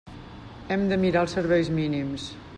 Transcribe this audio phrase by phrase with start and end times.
[0.75, 2.29] Hem de mirar els serveis mínims.